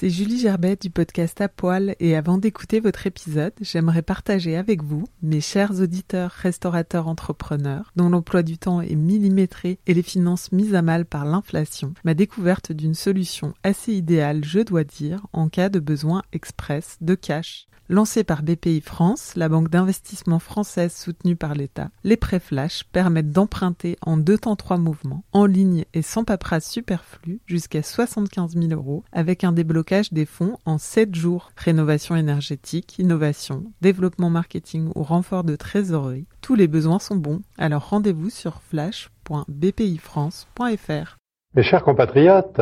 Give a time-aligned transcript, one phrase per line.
[0.00, 4.80] C'est Julie Gerbet du podcast À Poil et avant d'écouter votre épisode, j'aimerais partager avec
[4.80, 10.52] vous, mes chers auditeurs, restaurateurs, entrepreneurs, dont l'emploi du temps est millimétré et les finances
[10.52, 15.48] mises à mal par l'inflation, ma découverte d'une solution assez idéale, je dois dire, en
[15.48, 17.66] cas de besoin express de cash.
[17.90, 23.32] Lancé par BPI France, la banque d'investissement française soutenue par l'État, les prêts flash permettent
[23.32, 28.78] d'emprunter en deux temps trois mouvements, en ligne et sans paperasse superflue, jusqu'à 75 000
[28.78, 31.50] euros, avec un déblocage des fonds en 7 jours.
[31.56, 37.88] Rénovation énergétique, innovation, développement marketing ou renfort de trésorerie, tous les besoins sont bons, alors
[37.88, 41.16] rendez-vous sur flash.bpifrance.fr.
[41.54, 42.60] Mes chers compatriotes,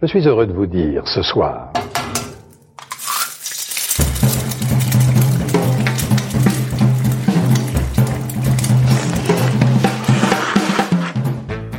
[0.00, 1.72] je suis heureux de vous dire ce soir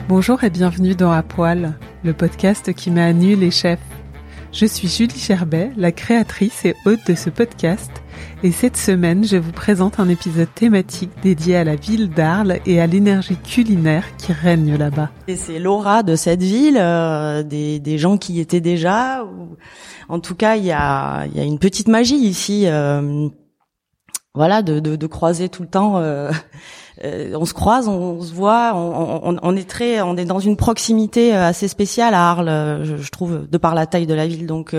[0.09, 3.77] Bonjour et bienvenue dans À Poil, le podcast qui met à nu les chefs.
[4.52, 7.91] Je suis Julie Gerbet, la créatrice et hôte de ce podcast,
[8.41, 12.81] et cette semaine, je vous présente un épisode thématique dédié à la ville d'Arles et
[12.81, 15.11] à l'énergie culinaire qui règne là-bas.
[15.27, 19.23] Et c'est l'aura de cette ville, euh, des, des, gens qui y étaient déjà.
[19.23, 19.57] Ou...
[20.11, 22.63] En tout cas, il y a, y a, une petite magie ici.
[22.65, 23.30] Euh,
[24.39, 25.97] voilà, de, de, croiser tout le temps.
[25.97, 26.31] Euh,
[27.03, 31.35] euh, on se croise, on, se voit, on, est très, on est dans une proximité
[31.35, 34.47] euh, assez spéciale à Arles, je, trouve, de par la taille de la ville.
[34.47, 34.73] Donc,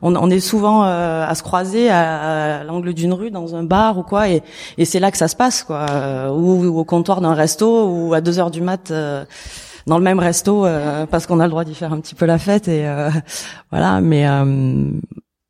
[0.00, 4.30] on, est souvent à se croiser à, l'angle d'une rue, dans un bar ou quoi,
[4.30, 4.42] et,
[4.82, 5.84] c'est là que ça se passe, quoi,
[6.32, 8.90] ou, ou, au comptoir d'un resto, ou à deux heures du mat.
[9.86, 10.64] dans le même resto
[11.10, 12.86] parce qu'on a le droit d'y faire un petit peu la fête et
[13.70, 14.26] voilà mais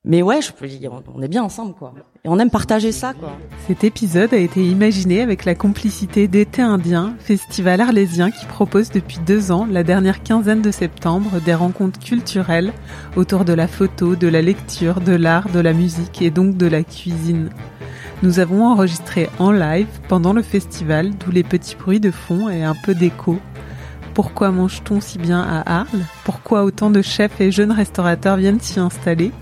[0.04, 1.94] mais ouais, je peux dire, on est bien ensemble, quoi.
[2.24, 3.38] Et on aime partager ça, quoi.
[3.68, 9.18] Cet épisode a été imaginé avec la complicité d'été indien, festival arlésien qui propose depuis
[9.24, 12.72] deux ans, la dernière quinzaine de septembre, des rencontres culturelles
[13.14, 16.66] autour de la photo, de la lecture, de l'art, de la musique et donc de
[16.66, 17.50] la cuisine.
[18.24, 22.64] Nous avons enregistré en live pendant le festival, d'où les petits bruits de fond et
[22.64, 23.38] un peu d'écho.
[24.14, 26.04] Pourquoi mange-t-on si bien à Arles?
[26.24, 29.32] Pourquoi autant de chefs et jeunes restaurateurs viennent s'y installer?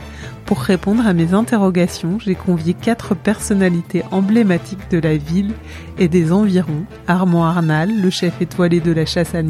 [0.50, 5.52] Pour répondre à mes interrogations, j'ai convié quatre personnalités emblématiques de la ville
[5.96, 6.86] et des environs.
[7.06, 9.42] Armand Arnal, le chef étoilé de la chasse à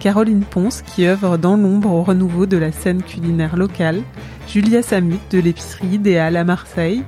[0.00, 4.02] Caroline Ponce, qui œuvre dans l'ombre au renouveau de la scène culinaire locale,
[4.48, 7.04] Julia Samut de l'épicerie idéale à Marseille,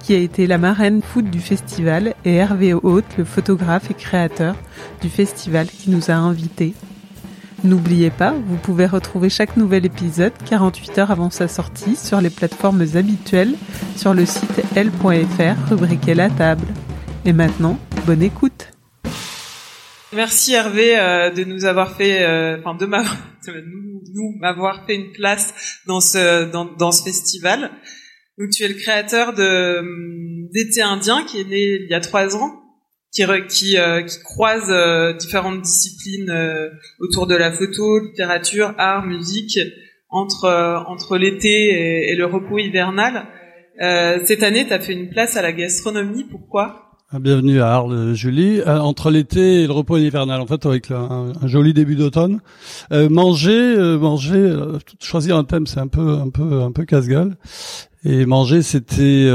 [0.00, 4.56] qui a été la marraine foot du festival, et Hervé Haute, le photographe et créateur
[5.02, 6.74] du festival qui nous a invités.
[7.64, 12.30] N'oubliez pas, vous pouvez retrouver chaque nouvel épisode 48 heures avant sa sortie sur les
[12.30, 13.54] plateformes habituelles
[13.96, 16.66] sur le site l.fr rubriqué la table.
[17.24, 18.68] Et maintenant, bonne écoute.
[20.12, 23.16] Merci Hervé euh, de nous avoir fait, euh, enfin de m'avoir,
[24.14, 27.70] nous, m'avoir fait une place dans ce dans, dans ce festival.
[28.38, 32.00] Donc tu es le créateur de hum, d'été indien qui est né il y a
[32.00, 32.65] trois ans
[33.48, 36.68] qui, euh, qui croise euh, différentes disciplines euh,
[37.00, 39.58] autour de la photo, littérature, art, musique,
[40.08, 43.26] entre entre l'été et, le repos hivernal.
[44.24, 46.24] cette année, tu as fait une place à la gastronomie.
[46.24, 46.92] Pourquoi?
[47.10, 48.60] Ah, Bienvenue à Arles, Julie.
[48.64, 52.40] entre l'été et le repos hivernal, en fait, avec un, un joli début d'automne.
[52.92, 54.54] manger, manger,
[55.00, 57.36] choisir un thème, c'est un peu, un peu, un peu casse-gueule.
[58.04, 59.28] Et manger, c'était,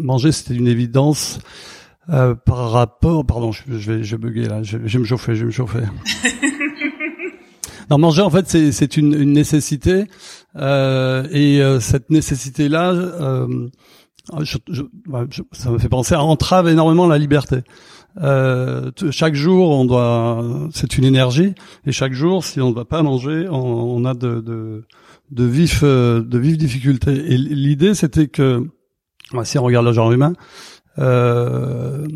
[0.00, 1.40] manger, c'était une évidence.
[2.08, 5.34] Euh, par rapport, pardon, je, je vais, je bugger là, je, je, vais me chauffer,
[5.34, 5.82] je vais me chauffer.
[7.90, 10.06] non, manger en fait c'est c'est une, une nécessité
[10.56, 13.68] euh, et euh, cette nécessité là, euh,
[14.40, 14.56] je,
[15.52, 17.58] ça me fait penser à entrave énormément la liberté.
[18.22, 21.54] Euh, chaque jour, on doit, c'est une énergie,
[21.86, 24.84] et chaque jour, si on ne va pas manger, on, on a de, de,
[25.30, 27.32] de vifs, de vives difficultés.
[27.32, 28.66] Et l'idée, c'était que,
[29.44, 30.32] si on regarde le genre humain,
[30.98, 32.06] euh,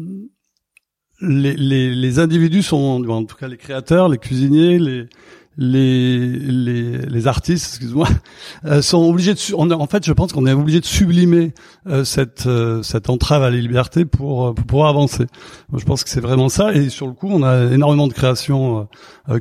[1.21, 5.06] les, les, les, individus sont, en tout cas les créateurs, les cuisiniers, les
[5.56, 8.09] les les, les artistes, excuse-moi,
[8.65, 9.41] euh, sont obligés de.
[9.55, 11.55] On, en fait, je pense qu'on est obligé de sublimer
[11.87, 15.26] euh, cette euh, cette entrave à la liberté pour pour pouvoir avancer.
[15.73, 16.73] je pense que c'est vraiment ça.
[16.73, 18.88] Et sur le coup, on a énormément de créations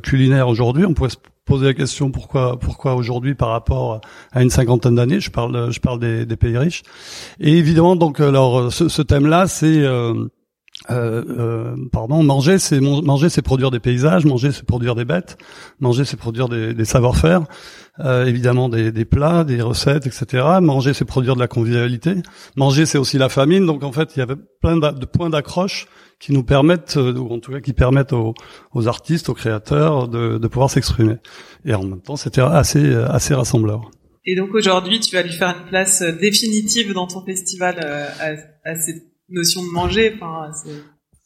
[0.02, 0.84] culinaires aujourd'hui.
[0.86, 1.10] On pourrait
[1.44, 4.00] poser la question pourquoi pourquoi aujourd'hui par rapport
[4.32, 5.20] à une cinquantaine d'années.
[5.20, 6.82] Je parle je parle des, pays riches.
[7.40, 10.28] Et évidemment donc alors ce, ce thème-là c'est euh,
[10.90, 15.38] euh, euh, pardon, manger, c'est manger, c'est produire des paysages, manger, c'est produire des bêtes,
[15.80, 17.44] manger, c'est produire des, des savoir-faire,
[18.00, 20.44] euh, évidemment des, des, plats, des recettes, etc.
[20.60, 22.16] Manger, c'est produire de la convivialité.
[22.56, 23.64] Manger, c'est aussi la famine.
[23.64, 25.86] Donc en fait, il y avait plein de points d'accroche
[26.18, 28.34] qui nous permettent, euh, ou en tout cas qui permettent aux,
[28.74, 31.16] aux artistes, aux créateurs, de, de pouvoir s'exprimer.
[31.64, 33.90] Et en même temps, c'était assez assez rassembleur.
[34.26, 38.74] Et donc aujourd'hui, tu vas lui faire une place définitive dans ton festival à, à
[38.74, 40.14] cette notion de manger.
[40.14, 40.50] Enfin,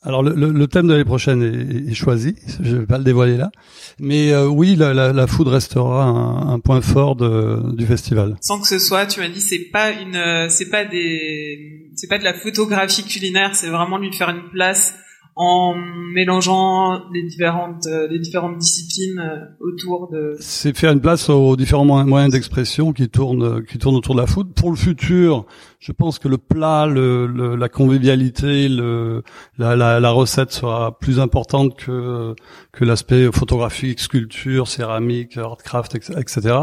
[0.02, 3.36] alors le, le, thème de l'année prochaine est, est, choisi, je vais pas le dévoiler
[3.36, 3.50] là,
[3.98, 8.36] mais euh, oui, la, la, la, food restera un, un point fort de, du festival.
[8.40, 12.18] Sans que ce soit, tu m'as dit, c'est pas une, c'est pas des, c'est pas
[12.18, 14.94] de la photographie culinaire, c'est vraiment lui faire une place
[15.40, 15.74] en
[16.12, 21.54] mélangeant les différentes euh, les différentes disciplines euh, autour de c'est faire une place aux
[21.54, 25.46] différents moyens d'expression qui tournent qui tournent autour de la food pour le futur
[25.78, 29.22] je pense que le plat le, la convivialité le
[29.58, 32.34] la, la, la, recette sera plus importante que
[32.72, 36.56] que l'aspect photographique sculpture céramique artcraft etc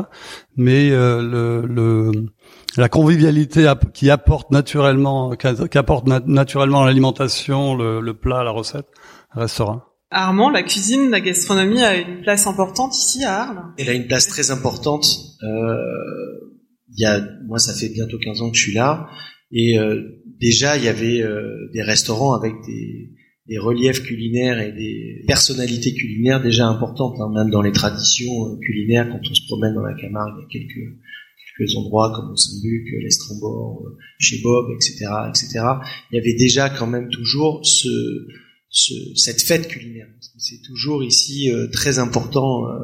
[0.57, 2.11] mais euh, le, le
[2.77, 8.87] la convivialité qui apporte naturellement, qu'apporte naturellement l'alimentation, le, plat, la recette,
[9.31, 9.91] restera.
[10.11, 13.63] Armand, la cuisine, la gastronomie a une place importante ici à Arles?
[13.77, 15.05] Elle a une place très importante.
[15.43, 16.54] Euh,
[16.89, 19.09] il y a, moi, ça fait bientôt 15 ans que je suis là,
[19.51, 20.01] et euh,
[20.39, 23.11] déjà il y avait euh, des restaurants avec des,
[23.47, 29.07] des, reliefs culinaires et des personnalités culinaires déjà importantes, hein, même dans les traditions culinaires.
[29.09, 30.97] Quand on se promène dans la Camargue, il y a quelques
[31.57, 33.83] quelques endroits comme au Saint-Luc, l'Estrambord,
[34.19, 35.65] chez Bob, etc., etc.
[36.11, 37.89] Il y avait déjà quand même toujours ce,
[38.69, 40.07] ce cette fête culinaire.
[40.37, 42.79] C'est toujours ici euh, très important euh,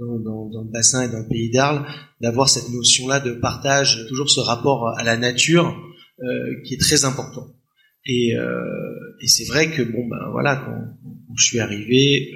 [0.00, 1.86] dans, le bassin et dans le pays d'Arles
[2.20, 5.76] d'avoir cette notion-là de partage, toujours ce rapport à la nature
[6.20, 7.46] euh, qui est très important.
[8.06, 8.32] Et,
[9.20, 12.32] et c'est vrai que bon ben voilà quand, je suis arrivé,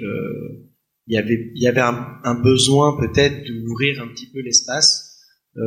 [1.07, 5.15] il y avait il y avait un, besoin peut-être d'ouvrir un petit peu l'espace
[5.57, 5.61] euh,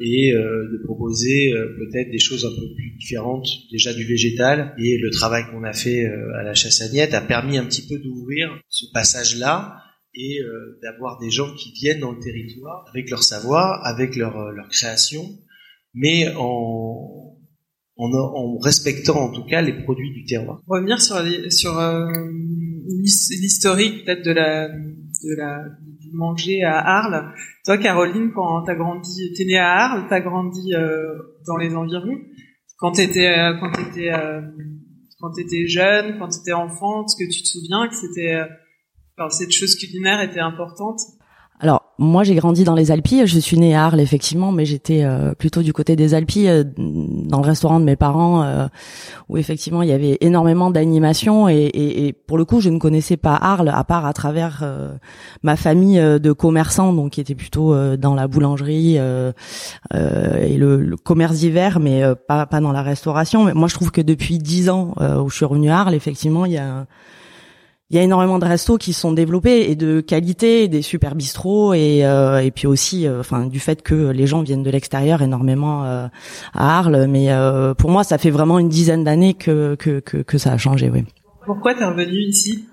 [0.00, 4.74] et euh, de proposer euh, peut-être des choses un peu plus différentes déjà du végétal
[4.78, 8.50] et le travail qu'on a fait à la Chassagnette a permis un petit peu d'ouvrir
[8.68, 9.38] ce passage
[10.14, 10.38] et
[10.82, 15.22] d'avoir des gens qui viennent dans le territoire avec leur savoir, avec leur, leur création,
[15.94, 17.36] mais en,
[17.96, 20.60] en, en, respectant en tout cas les produits du terroir.
[20.66, 21.16] Revenir sur,
[21.50, 21.80] sur
[22.88, 25.64] l'historique peut-être de la, de la
[26.12, 27.32] manger à Arles.
[27.64, 31.14] Toi, Caroline, quand t'as grandi, t'es née à Arles, t'as grandi euh,
[31.46, 32.18] dans les environs.
[32.78, 34.40] Quand t'étais, euh, quand t'étais, euh,
[35.20, 38.46] quand t'étais jeune, quand t'étais enfant, est-ce que tu te souviens que c'était, euh,
[39.18, 41.00] enfin, cette chose culinaire était importante.
[41.62, 45.04] Alors moi j'ai grandi dans les Alpilles, je suis née à Arles effectivement, mais j'étais
[45.04, 48.66] euh, plutôt du côté des Alpilles, euh, dans le restaurant de mes parents, euh,
[49.28, 51.48] où effectivement il y avait énormément d'animation.
[51.48, 54.64] Et, et, et, pour le coup je ne connaissais pas Arles à part à travers
[55.44, 61.36] ma famille de commerçants, donc qui était plutôt dans la boulangerie et le, le, commerce
[61.36, 63.44] d'hiver, mais pas pas dans la restauration.
[63.44, 66.44] Mais moi je trouve que depuis dix ans où je suis revenue à Arles, effectivement
[66.44, 66.86] il y a
[67.92, 71.74] il y a énormément de restos qui sont développés et de qualité, des super bistrots
[71.74, 75.20] et euh, et puis aussi, euh, enfin du fait que les gens viennent de l'extérieur
[75.20, 76.06] énormément euh,
[76.54, 77.06] à Arles.
[77.06, 77.28] Mais
[77.76, 80.88] pour moi, ça fait vraiment une dizaine d'années que, que que que ça a changé,
[80.88, 81.04] oui.
[81.44, 82.64] Pourquoi t'es revenu ici?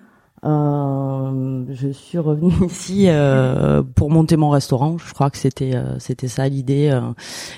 [0.45, 4.97] Euh, je suis revenue ici euh, pour monter mon restaurant.
[4.97, 7.01] Je crois que c'était euh, c'était ça l'idée euh,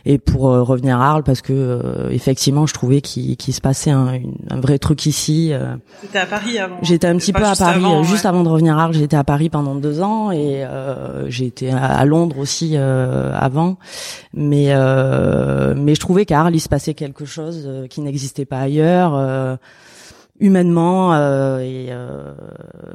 [0.05, 4.19] et pour euh, revenir à Arles parce que effectivement je trouvais qu'il se passait un,
[4.49, 5.53] un, vrai truc ici.
[6.01, 6.77] J'étais à Paris avant.
[6.81, 8.93] J'étais un petit peu à Paris juste avant de revenir à Arles.
[8.93, 10.65] J'étais à Paris pendant deux ans et
[11.39, 13.77] été à, Londres aussi avant.
[14.33, 14.73] Mais
[15.75, 19.59] mais je trouvais qu'à Arles il se passait quelque chose qui n'existait pas ailleurs
[20.41, 22.33] humainement euh, et euh,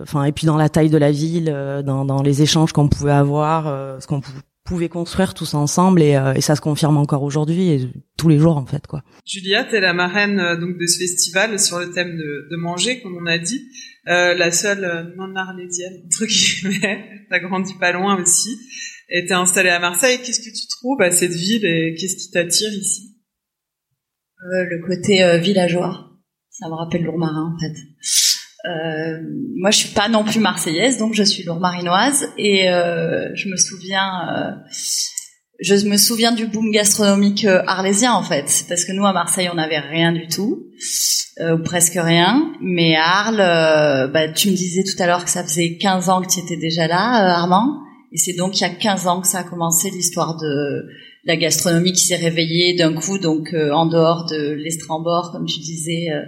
[0.02, 2.88] enfin et puis dans la taille de la ville euh, dans, dans les échanges qu'on
[2.88, 4.20] pouvait avoir euh, ce qu'on
[4.64, 7.88] pouvait construire tous ensemble et, et ça se confirme encore aujourd'hui et
[8.18, 9.04] tous les jours en fait quoi.
[9.24, 13.16] Julia, t'es la marraine donc de ce festival sur le thème de, de manger comme
[13.16, 13.60] on a dit,
[14.06, 17.04] la seule non arlésienne entre guillemets.
[17.30, 18.58] T'as grandi pas loin aussi
[19.08, 20.18] et t'es installée à Marseille.
[20.24, 23.14] Qu'est-ce que tu trouves à cette ville et qu'est-ce qui t'attire ici?
[24.40, 26.05] Le côté villageois
[26.58, 27.74] ça me rappelle Lourmarin en fait.
[28.64, 29.20] Euh,
[29.56, 33.56] moi, je suis pas non plus marseillaise, donc je suis lourmarinoise et euh, je me
[33.56, 34.50] souviens, euh,
[35.60, 39.48] je me souviens du boom gastronomique euh, arlésien en fait, parce que nous à Marseille,
[39.52, 40.64] on n'avait rien du tout,
[41.40, 45.30] euh, ou presque rien, mais à Arles, bah, tu me disais tout à l'heure que
[45.30, 47.82] ça faisait 15 ans que tu étais déjà là, Armand.
[48.12, 50.88] Et c'est donc il y a 15 ans que ça a commencé l'histoire de
[51.26, 55.58] la gastronomie qui s'est réveillée d'un coup, donc euh, en dehors de l'estrambord, comme tu
[55.58, 56.22] disais, euh,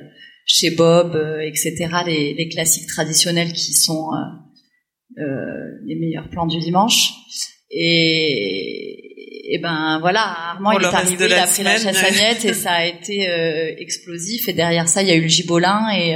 [0.49, 1.75] chez Bob, euh, etc.,
[2.07, 4.09] les, les, classiques traditionnels qui sont
[5.17, 7.13] les meilleurs plans du dimanche.
[7.71, 12.73] Et, et ben voilà, Armand il est arrivé, il a pris la chassagnette et ça
[12.73, 13.27] a été
[13.79, 14.49] explosif.
[14.49, 16.15] Et derrière ça, il y a eu le gibolin et,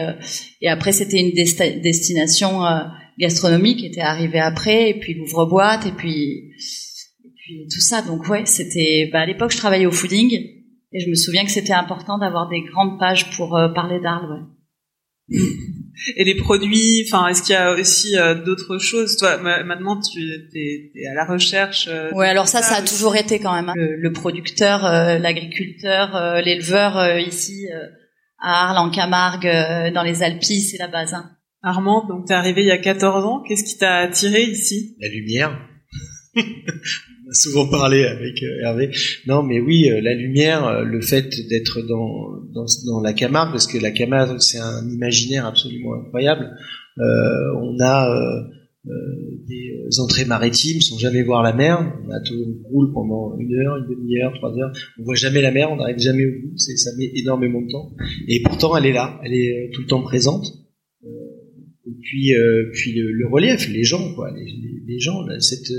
[0.62, 2.62] et après c'était une destination
[3.18, 6.52] gastronomique qui était arrivée après et puis l'ouvre-boîte et puis
[7.72, 8.02] tout ça.
[8.02, 9.10] Donc ouais, c'était.
[9.12, 10.61] Bah, à l'époque, je travaillais au fooding
[10.92, 14.46] et je me souviens que c'était important d'avoir des grandes pages pour euh, parler d'Arles.
[15.28, 15.38] Ouais.
[16.16, 19.16] Et les produits, enfin, est-ce qu'il y a aussi euh, d'autres choses?
[19.18, 21.86] Toi, maintenant, tu es, à la recherche.
[21.86, 23.74] Euh, ouais, alors ça, ça, a toujours été quand même hein.
[23.76, 27.68] le, producteur, l'agriculteur, l'éleveur ici
[28.40, 31.12] à Arles, en Camargue, dans les Alpes, c'est la base.
[31.12, 31.30] Hein.
[31.62, 33.42] Armand, donc t'es arrivé il y a 14 ans.
[33.46, 34.96] Qu'est-ce qui t'a attiré ici?
[34.98, 35.56] La lumière.
[37.32, 38.90] souvent parlé avec euh, Hervé.
[39.26, 43.66] Non, mais oui, euh, la lumière, euh, le fait d'être dans, dans, la Camargue, parce
[43.66, 46.50] que la Camargue, c'est un imaginaire absolument incroyable.
[46.98, 48.44] On a
[48.84, 51.94] des entrées maritimes sans jamais voir la mer.
[52.06, 52.34] On, a tout,
[52.70, 54.72] roule pendant une heure, une demi-heure, trois heures.
[54.98, 56.52] On voit jamais la mer, on n'arrive jamais au bout.
[56.56, 57.92] Ça met énormément de temps.
[58.28, 60.61] Et pourtant, elle est là, elle est tout le temps présente.
[61.84, 64.46] Et puis, euh, puis le, le, relief, les gens, quoi, les,
[64.86, 65.72] les, gens, cette,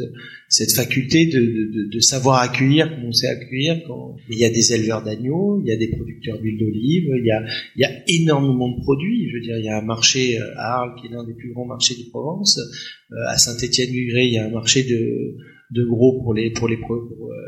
[0.49, 3.81] cette faculté de, de, de, savoir accueillir, comme on sait accueillir.
[3.87, 7.25] Quand il y a des éleveurs d'agneaux, il y a des producteurs d'huile d'olive, il
[7.25, 7.45] y a,
[7.77, 9.29] il y a énormément de produits.
[9.29, 11.35] Je veux dire, il y a un marché euh, à Arles qui est l'un des
[11.35, 12.59] plus grands marchés de Provence.
[13.11, 15.37] Euh, à Saint-Étienne-du-Gré, il y a un marché de
[15.71, 16.99] de gros pour les pour les pour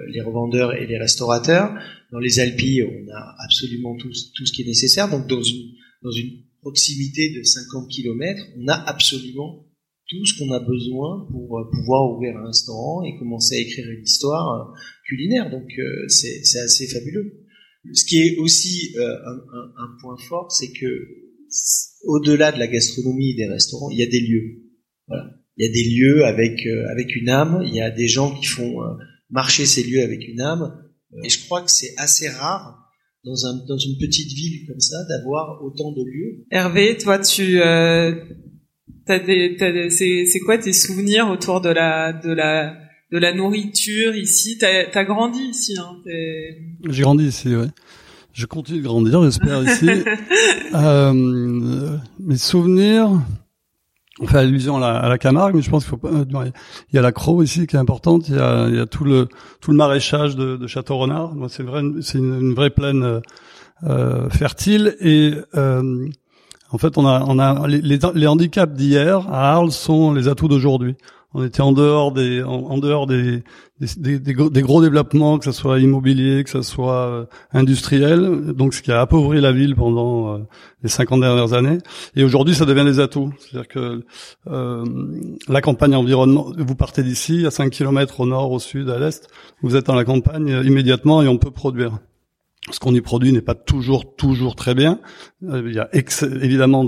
[0.10, 1.76] les revendeurs et les restaurateurs.
[2.14, 5.10] Dans les Alpes, on a absolument tout, tout ce qui est nécessaire.
[5.10, 9.67] Donc dans une dans une proximité de 50 km, on a absolument
[10.07, 13.86] tout ce qu'on a besoin pour euh, pouvoir ouvrir un restaurant et commencer à écrire
[13.88, 14.74] une histoire euh,
[15.07, 15.51] culinaire.
[15.51, 17.45] Donc euh, c'est assez fabuleux.
[17.93, 20.89] Ce qui est aussi un, point fort, c'est que
[22.03, 24.63] au-delà de la gastronomie et des restaurants, il y a des lieux.
[25.07, 25.36] Voilà.
[25.57, 27.62] Il y a des lieux avec avec une âme.
[27.63, 28.77] Il y a des gens qui font
[29.29, 30.84] marcher ces lieux avec une âme.
[31.24, 32.85] Et je crois que c'est assez rare
[33.25, 36.46] dans, un, dans une petite ville comme ça d'avoir autant de lieux.
[36.51, 38.13] Hervé, toi, tu euh,
[39.05, 42.77] t'as des, t'as c'est, c'est quoi tes souvenirs autour de la de la
[43.12, 44.58] de la nourriture ici?
[44.60, 45.96] T'as as grandi ici, hein
[46.89, 47.67] J'ai grandi ici, ouais.
[48.34, 49.88] Je continue de grandir, j'espère ici.
[50.74, 53.22] euh, mes souvenirs,
[54.19, 56.10] on fait allusion à la, à la, Camargue, mais je pense qu'il faut pas.
[56.10, 56.25] Euh,
[56.91, 58.29] il y a la Croix aussi qui est importante.
[58.29, 59.27] Il y a, il y a tout le
[59.60, 61.34] tout le maraîchage de, de Château Renard.
[61.50, 63.19] C'est vrai, c'est une, une, vraie plaine euh,
[63.84, 66.07] euh fertile et euh,
[66.72, 70.48] en fait, on a on a les, les handicaps d'hier à Arles sont les atouts
[70.48, 70.95] d'aujourd'hui
[71.36, 73.44] on était en dehors des en, dehors des
[73.80, 78.82] des, des, gros développements, que ce soit immobilier, que ce soit euh, industriel, donc ce
[78.82, 80.38] qui a appauvri la ville pendant euh,
[80.82, 81.80] les 50 dernières années.
[82.15, 83.34] Et aujourd'hui, ça devient des atouts.
[83.38, 84.06] C'est-à-dire que
[84.48, 84.86] euh,
[85.50, 89.27] la campagne environnement, vous partez d'ici, à 5 km au nord, au sud, à l'est,
[89.62, 92.00] vous êtes dans la campagne immédiatement et on peut produire
[92.72, 95.00] ce qu'on y produit n'est pas toujours toujours très bien.
[95.43, 95.89] Euh, il y a
[96.41, 96.84] évidemment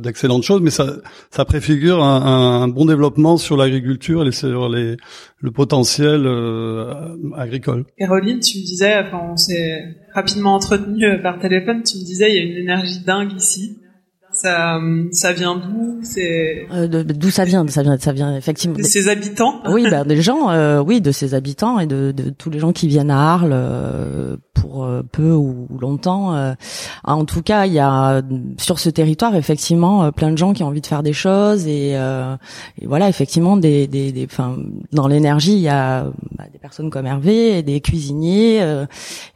[0.00, 0.96] d'excellentes choses, mais ça,
[1.30, 4.96] ça préfigure un, bon développement sur l'agriculture et sur les,
[5.38, 7.84] le potentiel euh, agricole.
[7.98, 11.82] Caroline, tu me disais, enfin, on s'est rapidement entretenu par téléphone.
[11.82, 13.78] Tu me disais, il y a une énergie dingue ici.
[14.42, 14.80] Ça,
[15.12, 18.76] ça vient d'où C'est euh, d'où ça vient Ça vient, ça vient effectivement.
[18.76, 19.60] De ses habitants?
[19.70, 22.72] Oui, ben des gens, euh, oui, de ses habitants et de, de, tous les gens
[22.72, 26.34] qui viennent à Arles euh, pour euh, peu ou longtemps.
[26.34, 26.54] Euh.
[27.04, 28.20] en tout cas, il y a
[28.58, 31.90] sur ce territoire effectivement plein de gens qui ont envie de faire des choses et,
[31.92, 34.26] et voilà, effectivement, des, des, des
[34.90, 38.84] dans l'énergie, il y a bah, des personnes comme Hervé, et des cuisiniers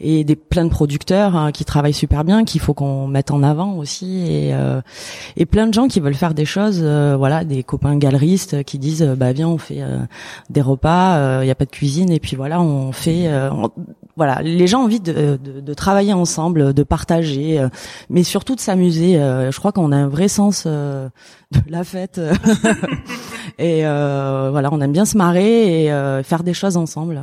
[0.00, 3.44] et des plein de producteurs hein, qui travaillent super bien, qu'il faut qu'on mette en
[3.44, 4.52] avant aussi et
[5.36, 8.78] et plein de gens qui veulent faire des choses, euh, voilà, des copains galeristes qui
[8.78, 9.98] disent euh, bah viens on fait euh,
[10.50, 13.30] des repas, il n'y a pas de cuisine et puis voilà on fait,
[14.16, 17.64] voilà, les gens ont envie de, de, de, travailler ensemble, de partager,
[18.08, 19.14] mais surtout de s'amuser.
[19.14, 21.10] je crois qu'on a un vrai sens de
[21.68, 22.20] la fête
[23.58, 27.20] et voilà, on aime bien se marrer et faire des choses ensemble.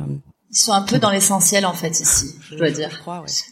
[0.54, 3.02] Ils sont un peu dans l'essentiel en fait ici, je dois dire.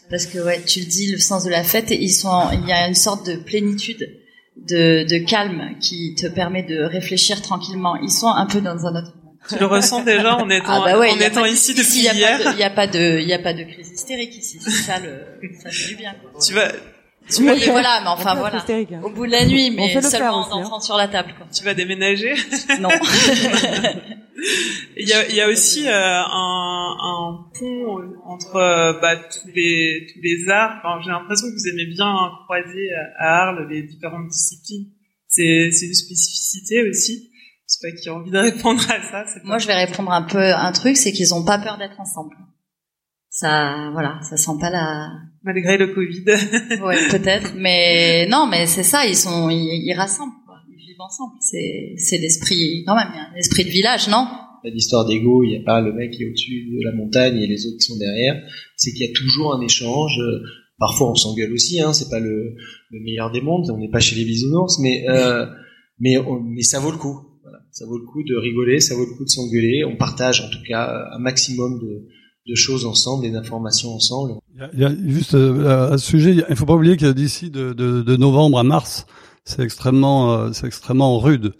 [0.08, 2.68] Parce que ouais, tu le dis, le sens de la fête, et ils sont, il
[2.68, 4.08] y a une sorte de plénitude,
[4.56, 7.96] de, de calme qui te permet de réfléchir tranquillement.
[7.96, 9.36] Ils sont un peu dans un autre monde.
[9.48, 12.38] Tu le ressens déjà en étant, ah bah en étant ici depuis hier.
[12.52, 14.60] Il n'y a pas de, il y a pas de crise hystérique ici.
[14.60, 15.24] Ça, le,
[15.60, 16.14] ça fait du bien.
[16.40, 16.70] Tu vas,
[17.40, 18.58] mais voilà, mais enfin voilà.
[18.58, 19.00] Hystérique, hein.
[19.02, 20.62] Au bout de la nuit, On mais fait le seulement faire en aussi, hein.
[20.62, 21.34] dansant sur la table.
[21.36, 21.46] Quoi.
[21.52, 22.34] Tu vas déménager
[22.80, 22.90] Non.
[24.96, 29.48] Il y a, il y a aussi euh, un, un pont entre euh, bah, tous
[29.54, 30.78] les tous les arts.
[30.78, 32.12] Enfin, J'ai l'impression que vous aimez bien
[32.44, 34.86] croiser à Arles les différentes disciplines.
[35.28, 37.30] C'est c'est une spécificité aussi.
[37.68, 39.24] Je sais pas qui a envie de répondre à ça.
[39.44, 41.98] Moi, je vais répondre un peu à un truc, c'est qu'ils ont pas peur d'être
[42.00, 42.36] ensemble.
[43.30, 45.08] Ça, voilà, ça sent pas la.
[45.44, 46.24] Malgré le Covid.
[46.84, 49.06] Ouais, peut-être, mais non, mais c'est ça.
[49.06, 50.56] Ils sont, ils, ils rassemblent, quoi.
[50.70, 51.34] Ils vivent ensemble.
[51.40, 54.26] C'est, c'est l'esprit, quand même, il y a un esprit de village, non?
[54.62, 57.36] Pas d'histoire d'ego, il n'y a pas le mec qui est au-dessus de la montagne
[57.36, 58.40] et les autres qui sont derrière.
[58.76, 60.20] C'est qu'il y a toujours un échange.
[60.78, 62.54] Parfois on s'engueule aussi, hein, c'est pas le,
[62.90, 65.46] le meilleur des mondes, on n'est pas chez les bisounours, mais euh,
[66.00, 67.20] mais on- mais ça vaut le coup.
[67.42, 67.58] Voilà.
[67.72, 69.84] Ça vaut le coup de rigoler, ça vaut le coup de s'engueuler.
[69.84, 72.06] On partage en tout cas un maximum de,
[72.46, 74.34] de choses ensemble, des informations ensemble.
[74.74, 77.50] Il y a, juste euh, à ce sujet, il ne faut pas oublier que d'ici
[77.50, 79.06] de, de, de novembre à mars,
[79.44, 81.52] c'est extrêmement, euh, c'est extrêmement rude.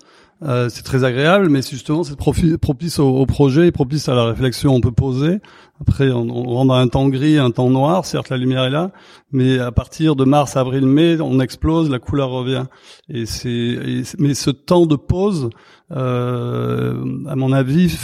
[0.43, 4.75] Euh, c'est très agréable, mais justement c'est propice au, au projet, propice à la réflexion.
[4.75, 5.39] On peut poser.
[5.81, 8.05] Après, on, on rentre dans un temps gris, un temps noir.
[8.05, 8.91] Certes, la lumière est là,
[9.31, 12.65] mais à partir de mars, avril, mai, on explose, la couleur revient.
[13.09, 15.49] Et et c'est- mais ce temps de pause,
[15.95, 17.97] euh, à mon avis,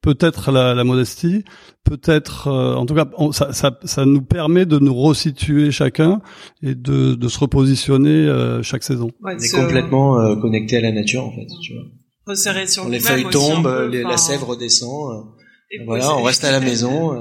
[0.00, 1.44] peut-être la, la modestie,
[1.84, 6.20] peut-être, euh, en tout cas, on- ça, ça, ça nous permet de nous resituer chacun
[6.62, 9.06] et de, de se repositionner euh, chaque saison.
[9.22, 11.46] Ouais, On est se complètement euh, connecté à la nature en fait.
[11.62, 11.82] Tu vois.
[12.66, 15.10] sur les feuilles tombent, les- la sève redescend.
[15.12, 15.22] euh,
[15.70, 17.12] et voilà, on reste à la maison.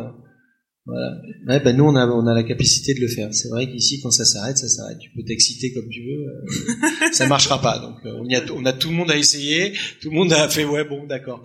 [0.86, 1.12] Voilà.
[1.48, 3.34] Ouais, bah nous on a on a la capacité de le faire.
[3.34, 5.00] C'est vrai qu'ici quand ça s'arrête, ça s'arrête.
[5.00, 7.80] Tu peux t'exciter comme tu veux, euh, ça marchera pas.
[7.80, 10.32] Donc euh, on y a on a tout le monde a essayé, tout le monde
[10.34, 11.42] a fait ouais bon d'accord.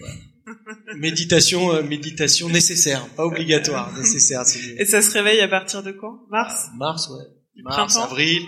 [0.00, 0.14] Voilà.
[0.96, 4.42] Méditation euh, méditation nécessaire, pas obligatoire, nécessaire.
[4.78, 6.20] Et ça se réveille à partir de quand?
[6.30, 6.68] Mars?
[6.78, 7.62] Mars ouais.
[7.64, 8.04] Mars, printemps?
[8.10, 8.42] avril,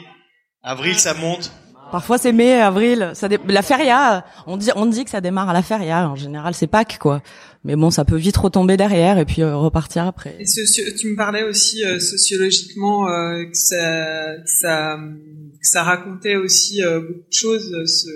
[0.62, 1.52] avril ça monte.
[1.92, 3.10] Parfois c'est mai, avril.
[3.14, 6.08] Ça dé- La feria, on dit, on dit que ça démarre à la feria.
[6.08, 7.20] En général, c'est Pâques, quoi.
[7.64, 10.38] Mais bon, ça peut vite retomber derrière et puis euh, repartir après.
[10.38, 16.80] Tu me parlais aussi euh, sociologiquement euh, que, ça, que, ça, que ça racontait aussi
[16.82, 18.08] beaucoup de choses, ce,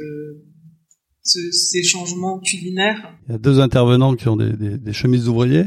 [1.24, 3.12] ce- ces changements culinaires.
[3.28, 5.66] Il y a deux intervenants qui ont des, des, des chemises d'ouvriers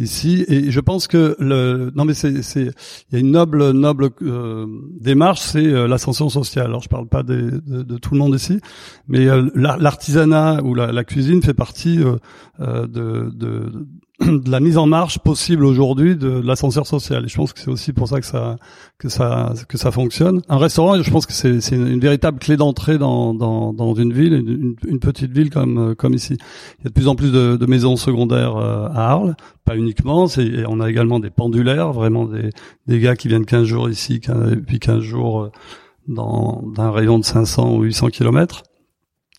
[0.00, 3.70] ici, et je pense que le non mais c'est c'est il y a une noble
[3.70, 4.66] noble euh,
[5.00, 6.66] démarche, c'est euh, l'ascension sociale.
[6.66, 8.58] Alors je parle pas de, de tout le monde ici,
[9.06, 13.86] mais euh, l'ar- l'artisanat ou la, cuisine fait partie euh, de, de
[14.20, 17.24] de la mise en marche possible aujourd'hui de l'ascenseur social.
[17.24, 18.56] Et je pense que c'est aussi pour ça que ça
[18.96, 20.40] que ça que ça fonctionne.
[20.48, 24.12] Un restaurant, je pense que c'est une, une véritable clé d'entrée dans, dans dans une
[24.12, 24.34] ville,
[24.86, 26.36] une, petite ville comme euh, comme ici.
[26.78, 29.76] Il y a de plus en plus de, de maisons secondaires euh, à Arles, pas
[29.76, 30.28] uniquement.
[30.28, 32.50] C'est on a également des pendulaires, vraiment des
[32.86, 35.50] des gars qui viennent 15 jours ici, 15, et puis 15 jours euh,
[36.06, 38.62] dans d'un rayon de 500 ou 800 kilomètres.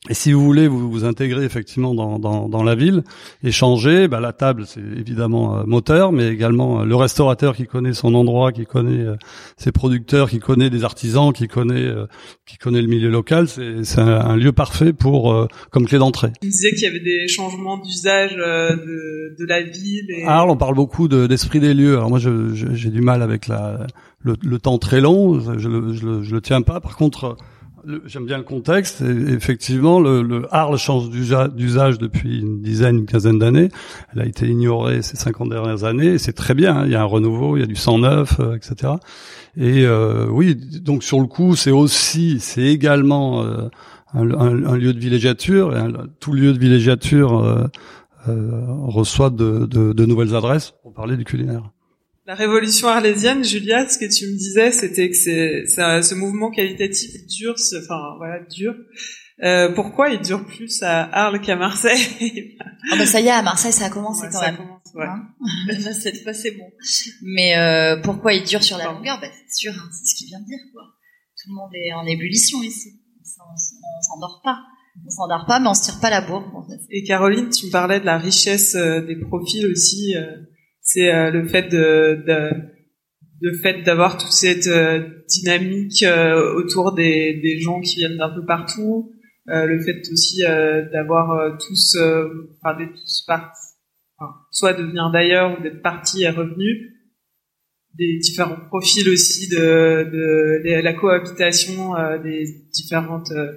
[0.10, 3.04] Et si vous voulez vous vous intégrer effectivement dans, dans, dans la ville,
[3.44, 7.94] échanger, bah, la table c'est évidemment euh, moteur, mais également euh, le restaurateur qui connaît
[7.94, 9.16] son endroit, qui connaît euh,
[9.58, 12.06] ses producteurs, qui connaît des artisans, qui connaît euh,
[12.46, 15.98] qui connaît le milieu local, c'est c'est un, un lieu parfait pour euh, comme clé
[15.98, 16.32] d'entrée.
[16.42, 20.06] Tu me disais qu'il y avait des changements d'usage euh, de, de la ville.
[20.10, 20.24] Et...
[20.26, 21.96] À Arles, on parle beaucoup de- d'esprit des lieux.
[21.98, 23.88] Alors moi, je- je- j'ai du mal avec la,
[24.22, 25.40] le, le temps très long.
[25.40, 26.80] Je, je, le, je, le, je le tiens pas.
[26.80, 27.38] Par contre,
[28.06, 29.02] j'aime bien le contexte.
[29.02, 33.70] Effectivement, le, le Arles change d'usa- d'usage depuis une dizaine, une quinzaine d'années.
[34.14, 36.18] Elle a été ignorée ces 50 dernières années.
[36.18, 36.76] C'est très bien.
[36.78, 36.84] hein.
[36.86, 38.94] Il y a un renouveau, il y a du sang neuf, euh, etc.
[39.58, 43.70] Et euh, oui, donc sur le coup, c'est aussi, c'est également euh,
[44.14, 45.74] un, un- un lieu de villégiature.
[46.20, 47.64] Tout lieu de villégiature euh,
[48.28, 51.64] euh, reçoit de, de, de nouvelles adresses pour parler du culinaire.
[52.28, 56.50] La révolution arlésienne, Julia, ce que tu me disais, c'était que c'est c'est- ce mouvement
[56.50, 58.76] qualitatif dure, ce- enfin voilà, dure.
[59.44, 62.58] Euh, pourquoi il dure plus à Arles qu'à Marseille?
[62.92, 64.58] Ah bah ça y est, à Marseille, ça a commencé Ouais, quand ça même.
[64.58, 65.06] commence, ouais.
[65.06, 66.66] Hein cette fois, c'est bon.
[67.22, 69.20] Mais euh, pourquoi il dure sur la longueur?
[69.22, 70.58] Bah, C'est sûr, hein, c'est ce qu'il vient de dire.
[70.74, 70.84] Quoi.
[71.44, 72.90] Tout le monde est en ébullition ici.
[73.22, 74.58] On s'endort pas.
[75.06, 76.50] On s'endort pas, mais on se tire pas la bourre.
[76.56, 76.80] En fait.
[76.90, 80.16] Et Caroline, tu me parlais de la richesse euh, des profils aussi.
[80.16, 80.38] euh,
[80.86, 82.24] c'est euh, le fait de,
[83.42, 88.30] de fait d'avoir toute cette euh, dynamique euh, autour des, des gens qui viennent d'un
[88.30, 89.12] peu partout.
[89.50, 90.42] euh, le fait aussi
[90.94, 93.74] d'avoir tous, enfin d'être tous partis,
[94.18, 96.92] enfin, soit de venir d'ailleurs ou d'être partis et revenus.
[97.98, 102.44] Des différents profils aussi de, de, de la cohabitation euh, des
[102.74, 103.52] différentes euh,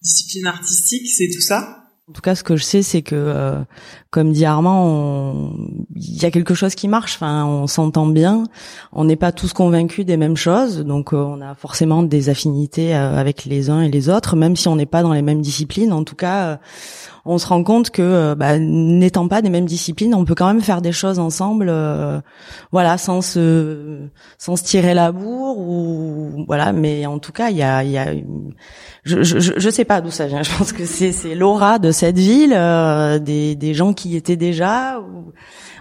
[0.00, 1.83] disciplines artistiques, c'est tout ça.
[2.06, 3.62] En tout cas, ce que je sais, c'est que, euh,
[4.10, 5.54] comme dit Armand,
[5.96, 7.14] il y a quelque chose qui marche.
[7.14, 8.44] Enfin, on s'entend bien.
[8.92, 12.94] On n'est pas tous convaincus des mêmes choses, donc euh, on a forcément des affinités
[12.94, 15.40] euh, avec les uns et les autres, même si on n'est pas dans les mêmes
[15.40, 15.94] disciplines.
[15.94, 16.60] En tout cas,
[17.24, 20.60] on se rend compte que, bah, n'étant pas des mêmes disciplines, on peut quand même
[20.60, 21.72] faire des choses ensemble,
[22.72, 24.08] voilà, sans se
[24.38, 26.72] sans se tirer la bourre ou voilà.
[26.72, 28.12] Mais en tout cas, il y a, y a
[29.04, 30.42] je, je, je sais pas d'où ça vient.
[30.54, 34.16] Je pense que c'est c'est l'aura de cette ville, euh, des des gens qui y
[34.16, 35.00] étaient déjà.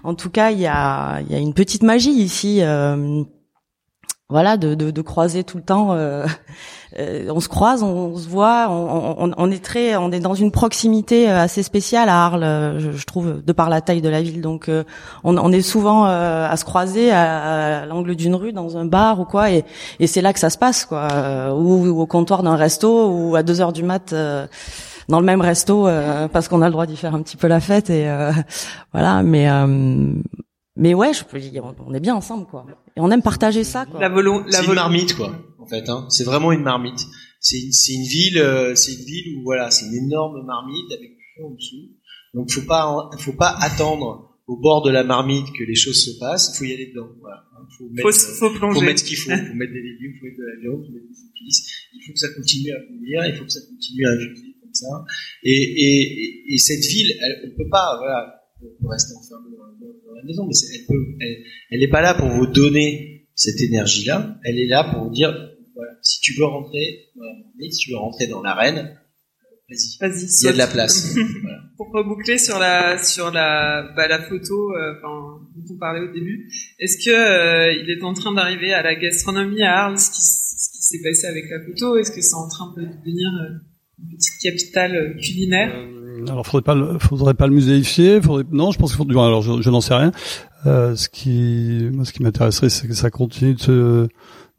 [0.04, 2.60] En tout cas, il y a il y a une petite magie ici.
[2.62, 3.24] Euh,
[4.30, 5.94] voilà, de, de, croiser tout le temps.
[5.94, 6.26] Euh,
[7.00, 10.34] euh, on se croise, on, se voit, on, on, on, est très, on est dans
[10.34, 14.22] une proximité euh, assez spéciale à Arles, je, trouve, de par la taille de la
[14.22, 14.42] ville.
[14.42, 14.72] Donc,
[15.24, 19.52] on, est souvent à se croiser à, l'angle d'une rue, dans un bar ou quoi,
[19.52, 19.66] et,
[20.08, 23.44] c'est là que ça se passe, quoi, ou, ou, au comptoir d'un resto, ou à
[23.44, 24.16] deux heures du mat.
[25.10, 25.88] dans le même resto
[26.32, 28.10] parce qu'on a le droit d'y faire un petit peu la fête et
[28.94, 29.48] voilà mais
[30.76, 32.66] mais ouais, je peux dire, on est bien ensemble, quoi.
[32.96, 34.00] Et on aime partager ça, quoi.
[34.00, 35.36] La, volo la c'est une marmite, quoi.
[35.60, 36.06] En fait, hein.
[36.10, 37.08] c'est vraiment une marmite.
[37.40, 40.92] C'est une, c'est une ville, euh, c'est une ville où voilà, c'est une énorme marmite
[40.92, 41.90] avec du fond en dessous.
[42.34, 46.20] Donc, faut pas, faut pas attendre au bord de la marmite que les choses se
[46.20, 46.52] passent.
[46.54, 47.10] Il faut y aller dedans.
[47.20, 47.44] Voilà.
[47.78, 48.80] Faut mettre, faut, faut, plonger.
[48.80, 49.32] faut mettre ce qu'il faut.
[49.32, 51.70] faut mettre des légumes, faut mettre de la viande, faut mettre des épices.
[51.94, 53.26] Il faut que ça continue à courir.
[53.26, 55.06] Il faut que ça continue à infuser comme ça.
[55.44, 58.43] Et, et, et, cette ville, elle, on peut pas, voilà,
[58.84, 61.06] on rester enfermé dans maison, mais elle peut,
[61.72, 64.40] elle, n'est pas là pour vous donner cette énergie-là.
[64.44, 65.32] Elle est là pour vous dire,
[65.76, 67.04] voilà, si tu veux rentrer
[67.72, 68.98] si tu veux rentrer dans l'arène,
[69.70, 71.16] vas-y, vas-y, il y a de la place.
[71.42, 71.60] voilà.
[71.78, 76.14] Pour reboucler sur la sur la bah, la photo, euh, enfin dont on parlait au
[76.14, 76.50] début,
[76.80, 80.22] est-ce que euh, il est en train d'arriver à la gastronomie à Arles, ce qui,
[80.22, 83.58] s'est passé avec la photo Est-ce que c'est en train de devenir euh,
[84.00, 85.74] une petite capitale culinaire?
[86.30, 88.22] Alors, faudrait pas, le, faudrait pas le muséifier.
[88.22, 89.20] Faudrait, non, je pense qu'il faut.
[89.20, 90.12] Alors, je, je n'en sais rien.
[90.66, 94.08] Euh, ce qui, moi, ce qui m'intéresserait, c'est que ça continue de se,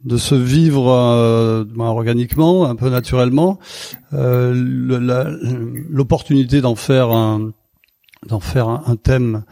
[0.05, 3.59] de se vivre euh, ben, organiquement, un peu naturellement.
[4.13, 4.53] Euh,
[5.91, 7.53] L'opportunité d'en faire un,
[8.27, 9.45] d'en faire un, thème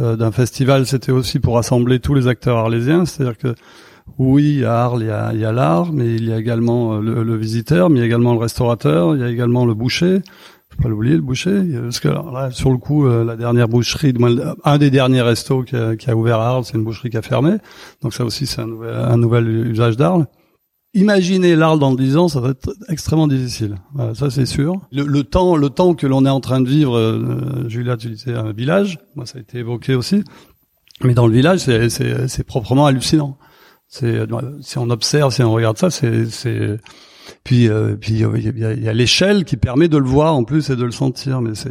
[0.00, 3.06] euh, d'un festival, c'était aussi pour rassembler tous les acteurs arlésiens.
[3.06, 3.54] C'est-à-dire que
[4.18, 5.02] oui, à Arles,
[5.34, 8.02] il y a, l'art, mais il y a également le, le, visiteur, mais il y
[8.02, 10.20] a également le restaurateur, il y a également le boucher,
[10.76, 14.14] faut pas l'oublier le boucher parce que là sur le coup euh, la dernière boucherie
[14.64, 17.56] un des derniers restos qui a, ouvert à Arles c'est une boucherie qui a fermé
[18.02, 20.26] donc ça aussi c'est un nouvel, usage d'Arles
[20.96, 23.74] Imaginez l'Arles dans 10 ans, ça va être extrêmement difficile.
[24.14, 24.76] Ça c'est sûr.
[24.92, 28.32] Le, temps, le temps que l'on est en train de vivre, euh, Julia, tu disais
[28.32, 30.22] un village, moi ça a été évoqué aussi,
[31.02, 31.58] mais dans le village,
[31.88, 33.38] c'est proprement hallucinant.
[33.88, 34.20] C'est
[34.60, 36.78] si on observe, si on regarde ça, c'est
[37.42, 40.76] puis, euh, puis il y a, l'échelle qui permet de le voir en plus et
[40.76, 41.40] de le sentir.
[41.40, 41.70] Mais c'est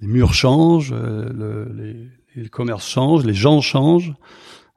[0.00, 4.12] les murs changent, euh, le, les, les commerces changent, les gens changent,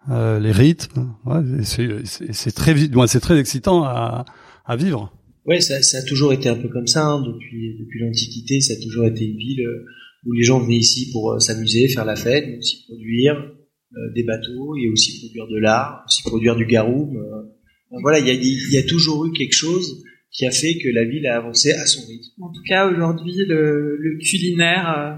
[0.09, 1.13] euh, les rythmes.
[1.25, 2.75] Ouais, c'est très,
[3.07, 4.25] c'est très excitant à,
[4.65, 5.11] à vivre.
[5.45, 8.61] Ouais, ça, ça, a toujours été un peu comme ça hein, depuis depuis l'Antiquité.
[8.61, 9.85] Ça a toujours été une ville euh,
[10.25, 13.35] où les gens venaient ici pour s'amuser, faire la fête, mais aussi produire
[14.13, 17.17] des bateaux et aussi produire de l'art, aussi produire du garoum
[17.91, 21.05] voilà, il y a, y a, toujours eu quelque chose qui a fait que la
[21.05, 22.31] ville a avancé à son rythme.
[22.41, 25.15] En tout cas, aujourd'hui, le, le, culinaire euh,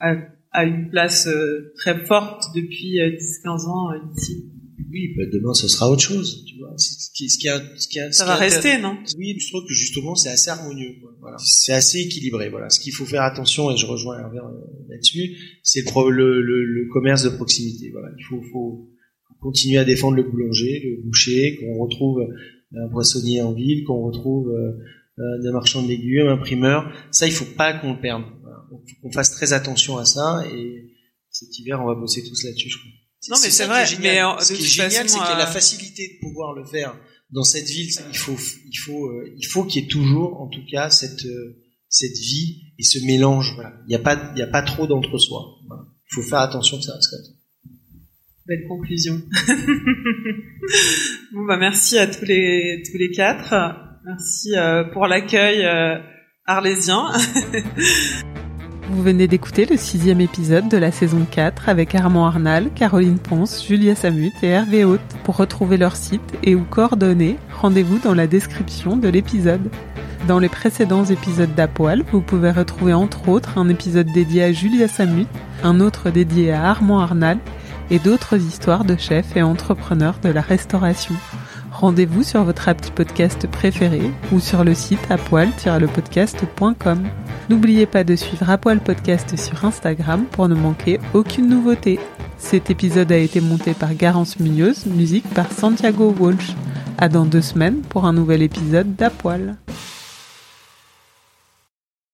[0.00, 0.16] a,
[0.52, 4.50] a, une place euh, très forte depuis 10-15 euh, ans ici.
[4.90, 6.72] Oui, bah demain ce sera autre chose, tu vois.
[6.76, 8.96] Ce qui, ce qui a, ce qui a, ça va rester, non?
[9.16, 10.94] Oui, je trouve que justement c'est assez harmonieux.
[11.20, 11.36] Voilà.
[11.38, 12.48] C'est assez équilibré.
[12.48, 12.70] Voilà.
[12.70, 14.38] Ce qu'il faut faire attention, et je rejoins Hervé
[14.88, 17.90] là-dessus, c'est le, le, le, commerce de proximité.
[17.92, 18.08] Voilà.
[18.18, 18.88] Il faut, faut
[19.44, 22.26] continuer à défendre le boulanger, le boucher, qu'on retrouve
[22.74, 26.90] un poissonnier en ville, qu'on retrouve euh, un marchand de légumes, un primeur.
[27.10, 28.24] Ça, il faut pas qu'on le perde.
[28.40, 28.56] Voilà.
[28.70, 30.44] faut qu'on fasse très attention à ça.
[30.54, 30.94] Et
[31.30, 32.90] cet hiver, on va bosser tous là-dessus, je crois.
[33.28, 33.84] Non, mais c'est vrai.
[34.00, 36.64] Mais ce qui est génial, c'est qu'il y a la euh, facilité de pouvoir le
[36.64, 36.98] faire
[37.30, 37.90] dans cette ville.
[38.10, 41.26] Il faut, il faut, euh, il faut qu'il y ait toujours, en tout cas, cette
[41.94, 43.52] cette vie et ce mélange.
[43.54, 43.72] Voilà.
[43.86, 45.42] Il n'y a pas, il y a pas trop d'entre-soi.
[45.68, 45.84] Voilà.
[46.10, 47.32] Il faut faire attention que ça reste comme ça.
[48.46, 49.22] Belle conclusion.
[51.32, 53.54] bon bah merci à tous les tous les quatre.
[54.04, 55.96] Merci euh, pour l'accueil euh,
[56.44, 57.06] arlésien.
[58.90, 63.66] Vous venez d'écouter le sixième épisode de la saison 4 avec Armand Arnal, Caroline Ponce,
[63.66, 65.00] Julia Samut et Hervé Haute.
[65.24, 69.70] Pour retrouver leur site et ou coordonnées, rendez-vous dans la description de l'épisode.
[70.28, 74.86] Dans les précédents épisodes d'Apoil, vous pouvez retrouver entre autres un épisode dédié à Julia
[74.86, 75.28] Samut,
[75.62, 77.38] un autre dédié à Armand Arnal
[77.90, 81.14] et d'autres histoires de chefs et entrepreneurs de la restauration.
[81.72, 87.02] Rendez-vous sur votre appli podcast préféré ou sur le site apoil-lepodcast.com.
[87.50, 91.98] N'oubliez pas de suivre Apoil Podcast sur Instagram pour ne manquer aucune nouveauté.
[92.38, 96.54] Cet épisode a été monté par Garance Munoz, musique par Santiago Walsh.
[96.96, 99.56] À dans deux semaines pour un nouvel épisode d'Apoil.